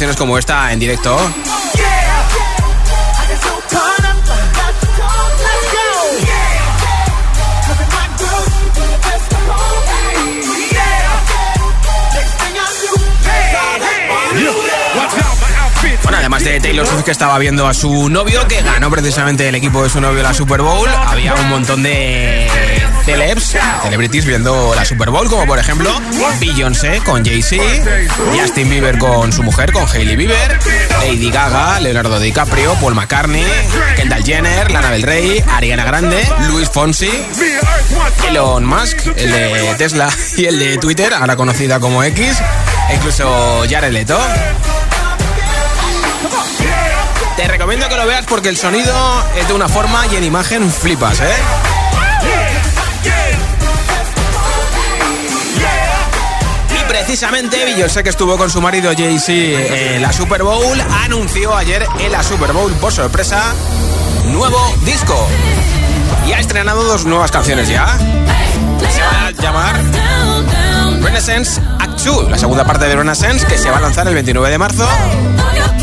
Canciones 0.00 0.16
como 0.16 0.38
esta 0.38 0.72
en 0.72 0.80
directo. 0.80 1.14
Bueno, 16.02 16.16
además 16.16 16.44
de 16.44 16.60
Taylor 16.60 16.86
Swift 16.86 17.04
que 17.04 17.10
estaba 17.10 17.38
viendo 17.38 17.66
a 17.66 17.74
su 17.74 18.08
novio, 18.08 18.48
que 18.48 18.62
ganó 18.62 18.90
precisamente 18.90 19.46
el 19.50 19.54
equipo 19.54 19.82
de 19.82 19.90
su 19.90 20.00
novio 20.00 20.22
la 20.22 20.32
Super 20.32 20.62
Bowl, 20.62 20.88
había 20.88 21.34
un 21.34 21.50
montón 21.50 21.82
de 21.82 22.69
celebs, 23.04 23.56
celebrities 23.82 24.24
viendo 24.24 24.74
la 24.74 24.84
Super 24.84 25.10
Bowl, 25.10 25.28
como 25.28 25.46
por 25.46 25.58
ejemplo 25.58 25.90
Beyoncé 26.38 27.00
con 27.04 27.24
Jay-Z, 27.24 27.62
Justin 28.38 28.68
Bieber 28.68 28.98
con 28.98 29.32
su 29.32 29.42
mujer, 29.42 29.72
con 29.72 29.86
Hailey 29.86 30.16
Bieber, 30.16 30.58
Lady 31.00 31.30
Gaga, 31.30 31.80
Leonardo 31.80 32.18
DiCaprio, 32.20 32.74
Paul 32.74 32.94
McCartney, 32.94 33.46
Kendall 33.96 34.24
Jenner, 34.24 34.70
Lana 34.70 34.90
del 34.90 35.02
Rey, 35.02 35.42
Ariana 35.48 35.84
Grande, 35.84 36.26
Luis 36.48 36.68
Fonsi, 36.68 37.10
Elon 38.28 38.64
Musk, 38.64 39.06
el 39.16 39.32
de 39.32 39.74
Tesla 39.78 40.08
y 40.36 40.46
el 40.46 40.58
de 40.58 40.78
Twitter, 40.78 41.12
ahora 41.14 41.36
conocida 41.36 41.80
como 41.80 42.02
X, 42.04 42.38
e 42.90 42.94
incluso 42.94 43.64
Jared 43.68 43.92
Leto. 43.92 44.18
Te 47.36 47.48
recomiendo 47.48 47.88
que 47.88 47.96
lo 47.96 48.06
veas 48.06 48.26
porque 48.26 48.50
el 48.50 48.56
sonido 48.56 49.24
es 49.34 49.48
de 49.48 49.54
una 49.54 49.68
forma 49.68 50.06
y 50.12 50.16
en 50.16 50.24
imagen 50.24 50.70
flipas, 50.70 51.20
¿eh? 51.20 51.32
Precisamente 56.90 57.64
Beyoncé 57.64 58.02
que 58.02 58.10
estuvo 58.10 58.36
con 58.36 58.50
su 58.50 58.60
marido 58.60 58.90
Jay-Z 58.96 59.32
en 59.94 60.02
la 60.02 60.12
Super 60.12 60.42
Bowl 60.42 60.76
anunció 61.04 61.54
ayer 61.56 61.86
en 62.00 62.10
la 62.10 62.20
Super 62.24 62.52
Bowl 62.52 62.72
por 62.72 62.92
sorpresa 62.92 63.54
nuevo 64.32 64.58
disco 64.84 65.28
y 66.26 66.32
ha 66.32 66.40
estrenado 66.40 66.82
dos 66.82 67.04
nuevas 67.04 67.30
canciones 67.30 67.68
ya. 67.68 67.96
Se 67.96 69.02
va 69.02 69.26
a 69.28 69.30
llamar 69.30 69.80
Renaissance 71.00 71.60
Act 71.78 72.00
2, 72.00 72.28
la 72.28 72.38
segunda 72.38 72.64
parte 72.64 72.86
de 72.86 72.96
Renaissance 72.96 73.46
que 73.46 73.56
se 73.56 73.70
va 73.70 73.76
a 73.76 73.80
lanzar 73.80 74.08
el 74.08 74.14
29 74.14 74.50
de 74.50 74.58
marzo. 74.58 74.88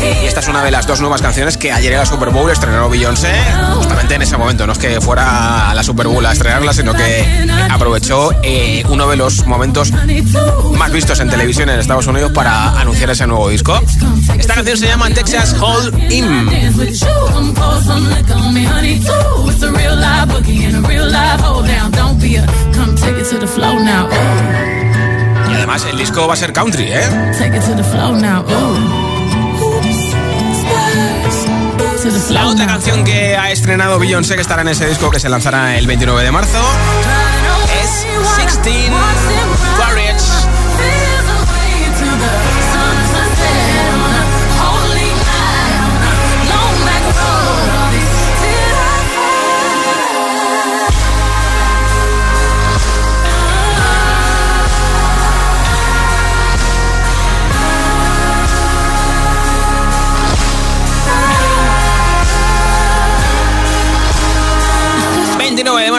Y 0.00 0.26
esta 0.26 0.40
es 0.40 0.48
una 0.48 0.62
de 0.62 0.70
las 0.70 0.86
dos 0.86 1.00
nuevas 1.00 1.20
canciones 1.20 1.56
que 1.56 1.72
ayer 1.72 1.92
en 1.92 1.98
la 1.98 2.06
Super 2.06 2.30
Bowl 2.30 2.50
estrenó 2.50 2.88
Beyoncé, 2.88 3.32
justamente 3.74 4.14
en 4.14 4.22
ese 4.22 4.36
momento. 4.36 4.66
No 4.66 4.72
es 4.72 4.78
que 4.78 5.00
fuera 5.00 5.70
a 5.70 5.74
la 5.74 5.82
Super 5.82 6.06
Bowl 6.06 6.24
a 6.24 6.32
estrenarla, 6.32 6.72
sino 6.72 6.94
que 6.94 7.46
aprovechó 7.70 8.30
eh, 8.42 8.84
uno 8.88 9.08
de 9.08 9.16
los 9.16 9.44
momentos 9.46 9.92
más 10.76 10.92
vistos 10.92 11.18
en 11.20 11.28
televisión 11.30 11.68
en 11.70 11.80
Estados 11.80 12.06
Unidos 12.06 12.32
para 12.32 12.78
anunciar 12.78 13.10
ese 13.10 13.26
nuevo 13.26 13.48
disco. 13.48 13.80
Esta 14.38 14.54
canción 14.54 14.76
se 14.78 14.86
llama 14.86 15.10
Texas 15.10 15.56
Hold 15.60 15.94
'Em. 16.10 16.48
Y 25.50 25.54
además 25.54 25.84
el 25.90 25.98
disco 25.98 26.26
va 26.28 26.34
a 26.34 26.36
ser 26.36 26.52
country, 26.52 26.84
¿eh? 26.92 27.32
La 32.30 32.46
otra 32.46 32.66
canción 32.66 33.04
que 33.04 33.36
ha 33.36 33.50
estrenado 33.50 33.98
Beyoncé, 33.98 34.34
que 34.34 34.40
estará 34.40 34.62
en 34.62 34.68
ese 34.68 34.86
disco 34.86 35.10
que 35.10 35.20
se 35.20 35.28
lanzará 35.28 35.76
el 35.76 35.86
29 35.86 36.22
de 36.22 36.32
marzo, 36.32 36.58
es 37.82 38.06
16 38.38 39.47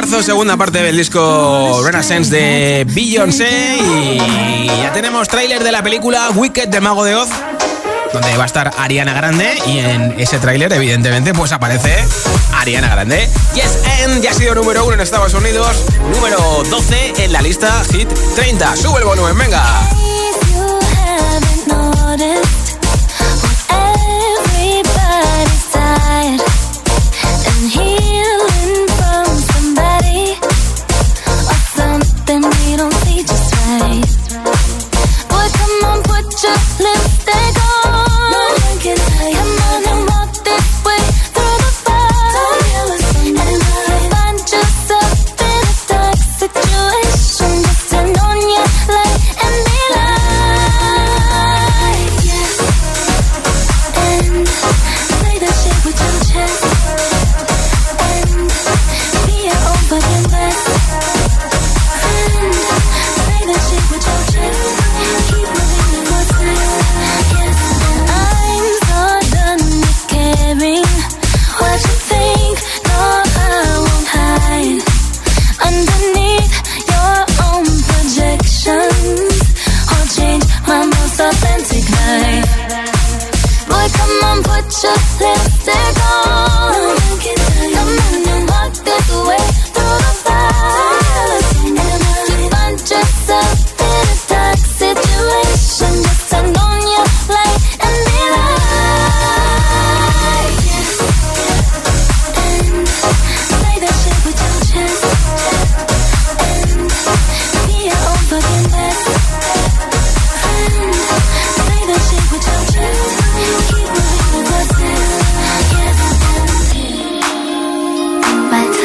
segunda 0.10 0.58
parte 0.58 0.82
del 0.82 0.98
disco 0.98 1.82
Renaissance 1.84 2.32
de 2.32 2.84
Beyoncé. 2.90 3.78
Y 3.80 4.66
ya 4.66 4.92
tenemos 4.92 5.28
tráiler 5.28 5.64
de 5.64 5.72
la 5.72 5.84
película 5.84 6.32
Wicked 6.32 6.68
de 6.68 6.82
Mago 6.82 7.04
de 7.04 7.16
Oz, 7.16 7.30
donde 8.12 8.36
va 8.36 8.44
a 8.44 8.46
estar 8.48 8.72
Ariana 8.78 9.14
Grande. 9.14 9.48
Y 9.68 9.78
en 9.78 10.20
ese 10.20 10.40
tráiler, 10.40 10.74
evidentemente, 10.74 11.34
pues 11.34 11.52
aparece 11.52 12.04
Ariana 12.54 12.90
Grande. 12.90 13.30
Yes, 13.54 13.78
and 14.04 14.22
ya 14.22 14.32
ha 14.32 14.34
sido 14.34 14.56
número 14.56 14.84
uno 14.84 14.96
en 14.96 15.02
Estados 15.02 15.34
Unidos, 15.36 15.86
número 16.14 16.64
12 16.70 17.14
en 17.24 17.32
la 17.32 17.42
lista 17.42 17.84
Hit 17.92 18.10
30. 18.36 18.76
Sube 18.78 19.00
el 19.00 19.06
volumen, 19.06 19.38
venga. 19.38 19.64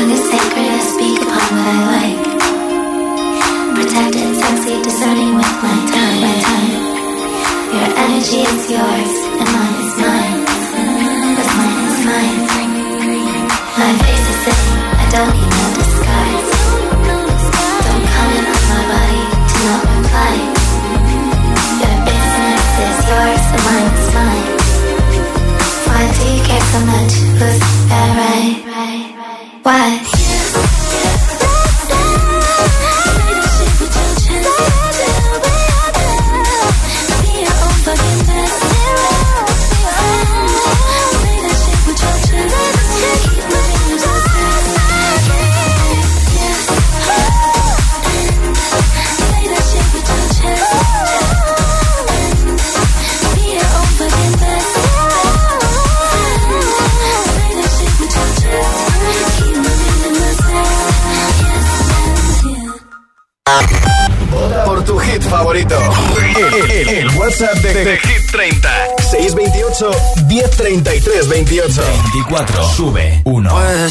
tongue 0.04 0.12
is 0.12 0.24
sacred, 0.30 0.68
I 0.68 0.80
speak 0.92 1.18
upon 1.22 1.48
what 1.54 1.66
I 1.72 1.78
like. 1.94 2.24
Protected, 3.74 4.36
sexy, 4.36 4.74
discerning 4.82 5.34
with 5.34 5.54
my 5.64 5.76
time. 5.92 6.18
my 6.24 6.34
tongue. 6.44 6.72
Your 7.74 7.88
energy 8.04 8.40
is 8.44 8.64
yours, 8.68 9.12
and 9.40 9.48
mine 9.54 9.76
is 9.84 9.94
mine. 10.04 10.40
But 11.36 11.48
mine 11.56 11.80
is 11.88 11.98
mine. 12.08 12.40
My 13.80 13.92
face 14.04 14.26
is 14.32 14.38
safe. 14.44 14.68
I 15.00 15.04
don't 15.14 15.32
need 15.36 15.52
no 15.56 15.66
disguise. 15.80 16.52
Don't 17.86 18.06
comment 18.14 18.46
on 18.52 18.62
my 18.72 18.82
body, 18.92 19.22
do 19.48 19.58
not 19.68 19.82
reply. 19.94 20.34
Your 21.80 21.96
business 22.08 22.66
is 22.86 22.98
yours, 23.08 23.44
and 23.54 23.62
mine 23.68 23.92
is 24.00 24.08
mine. 24.16 24.48
Why 25.88 26.02
do 26.16 26.24
you 26.34 26.40
care 26.48 26.66
so 26.72 26.80
much? 26.92 27.12
for 27.38 27.52
that 27.88 28.08
right? 28.20 28.63
Why? 29.64 30.13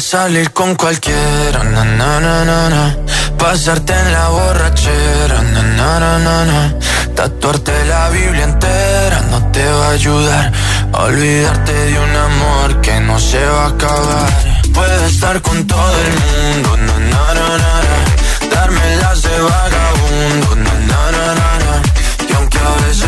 Salir 0.00 0.50
con 0.52 0.74
cualquiera, 0.74 1.64
na, 1.64 1.84
na, 1.84 2.20
na, 2.20 2.44
na, 2.44 2.68
na. 2.70 2.96
Pasarte 3.36 3.92
en 3.92 4.12
la 4.12 4.28
borrachera, 4.28 5.42
na, 5.42 5.62
na, 5.62 6.00
na, 6.00 6.18
na, 6.18 6.44
na. 6.44 6.78
Tatuarte 7.14 7.84
la 7.86 8.08
Biblia 8.10 8.44
entera 8.44 9.20
no 9.30 9.38
te 9.52 9.64
va 9.64 9.88
a 9.88 9.90
ayudar. 9.90 10.52
Olvidarte 10.92 11.72
de 11.72 11.98
un 11.98 12.16
amor 12.16 12.80
que 12.80 13.00
no 13.00 13.18
se 13.18 13.44
va 13.44 13.64
a 13.64 13.68
acabar. 13.68 14.30
Puedes 14.72 15.12
estar 15.12 15.40
con 15.42 15.66
todo 15.66 15.96
el 16.06 16.12
mundo, 16.24 16.76
na, 16.86 16.96
na, 17.12 17.34
na, 17.38 17.48
na, 17.62 17.74
na. 17.88 17.98
Darme 18.54 18.96
las 19.02 19.22
de 19.22 19.36
vagabundo, 19.40 20.56
na, 20.56 21.63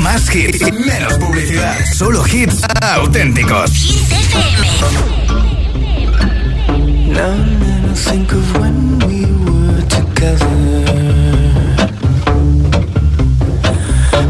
Más 0.00 0.28
hits, 0.34 0.60
menos 0.72 1.14
publicidad. 1.18 1.76
Solo 1.94 2.24
hits 2.24 2.62
auténticos. 2.82 3.70
Now 7.08 7.30
and 7.30 7.62
then 7.62 7.84
I 7.90 7.94
think 7.94 8.32
of 8.32 8.58
when 8.60 8.98
we 9.06 9.24
were 9.44 9.82
together. 9.88 10.46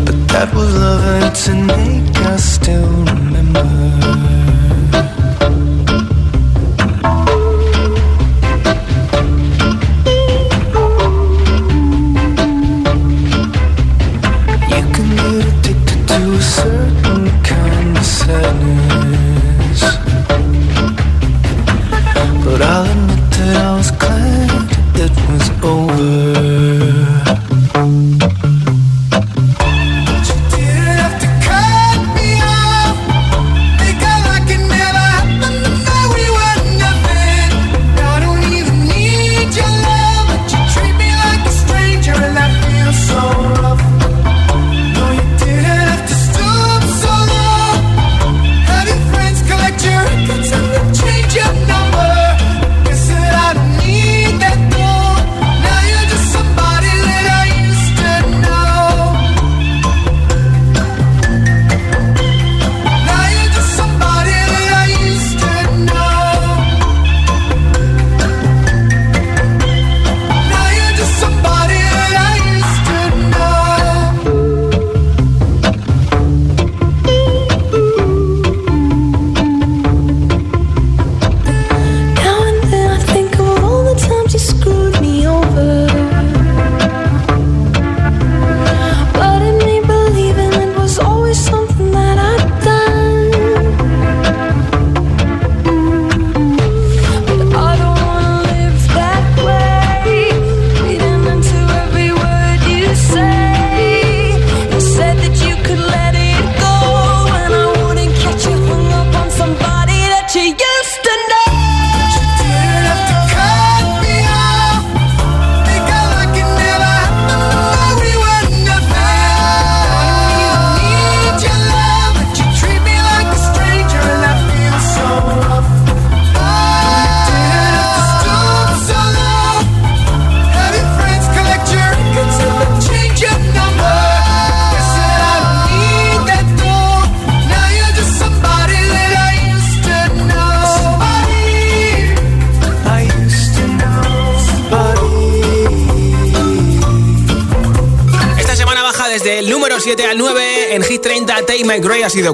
But 0.04 0.28
that 0.28 0.54
was 0.54 0.74
love 0.74 1.22
and 1.22 1.34
tonight 1.34 2.16
I 2.26 2.36
still 2.36 3.04
remember. 3.04 4.35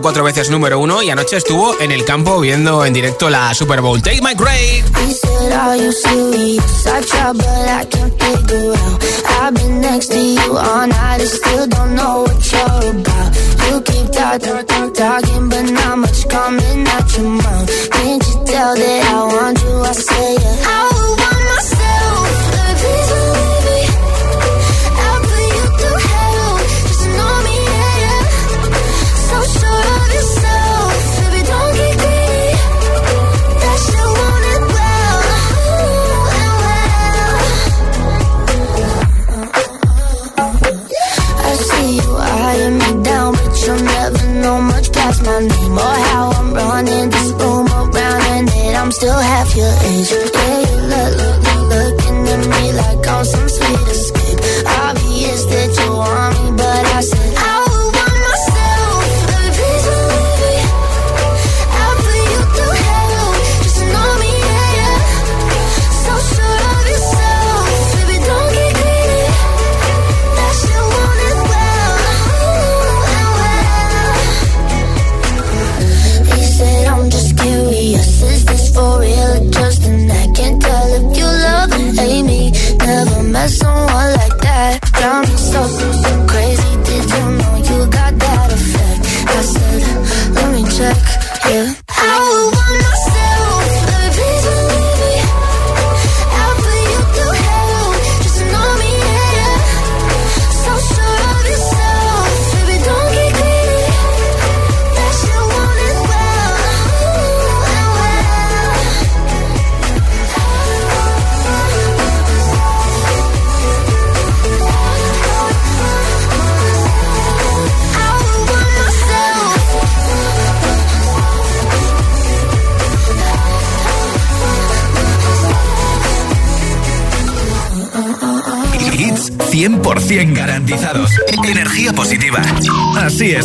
Cuatro 0.03 0.25
veces 0.25 0.51
número 0.51 0.81
1 0.81 1.05
y 1.05 1.11
anoche 1.11 1.37
estuvo 1.37 1.81
en 1.81 1.93
el 1.93 2.05
campo 2.05 2.41
viendo 2.41 2.85
en 2.85 2.93
directo 2.93 3.31
la 3.31 3.55
Super 3.55 3.81
Bowl. 3.81 4.03
Take 4.03 4.21
My 4.21 4.35
serious? 5.93 6.83
I 6.85 7.01
but 20.53 20.62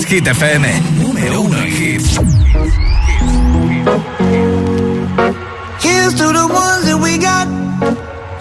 Hit 0.08 0.26
FM. 0.26 0.64
Número 1.02 1.42
uno 1.42 1.58
en 1.58 1.68
hits. 1.68 2.18
Here's 5.82 6.14
to 6.16 6.32
the 6.32 6.48
ones 6.48 6.86
that 6.88 6.98
we 6.98 7.18
got. 7.18 7.48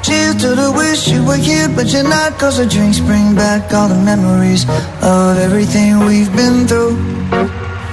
Cheers 0.02 0.36
to 0.42 0.54
the 0.54 0.70
wish 0.70 1.08
you 1.08 1.24
were 1.24 1.34
here, 1.34 1.68
but 1.68 1.92
you're 1.92 2.04
not. 2.04 2.38
Cause 2.38 2.58
the 2.58 2.66
drinks 2.66 3.00
bring 3.00 3.34
back 3.34 3.74
all 3.74 3.88
the 3.88 3.98
memories 3.98 4.64
of 5.02 5.38
everything 5.38 6.06
we've 6.06 6.30
been 6.36 6.68
through. 6.68 6.94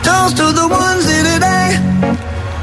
Toast 0.05 0.37
to 0.37 0.53
the 0.53 0.67
ones 0.69 1.09
here 1.09 1.25
today. 1.33 1.73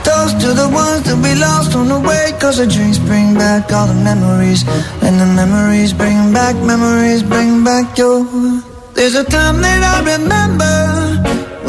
Toast 0.06 0.40
to 0.42 0.54
the 0.54 0.70
ones 0.70 1.02
that 1.10 1.18
we 1.18 1.34
lost 1.34 1.74
on 1.74 1.88
the 1.88 1.98
way. 1.98 2.30
Cause 2.38 2.58
the 2.58 2.68
drinks 2.68 2.98
bring 2.98 3.34
back 3.34 3.72
all 3.72 3.88
the 3.88 3.98
memories. 3.98 4.62
And 5.02 5.18
the 5.18 5.26
memories 5.26 5.92
bring 5.92 6.32
back, 6.32 6.54
memories 6.54 7.24
bring 7.24 7.64
back 7.64 7.98
your. 7.98 8.22
There's 8.94 9.16
a 9.16 9.24
time 9.24 9.60
that 9.62 9.82
I 9.82 10.14
remember 10.14 10.89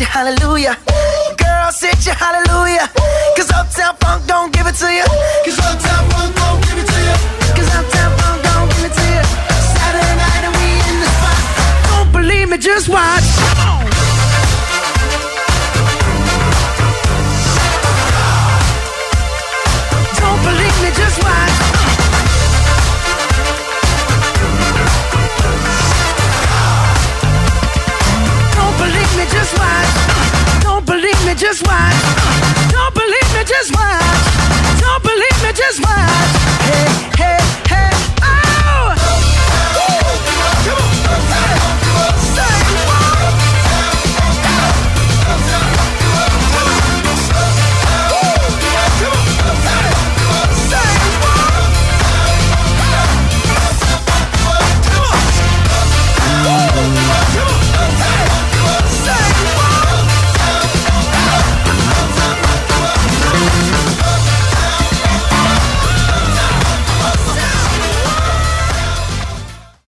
hallelujah. 0.00 0.91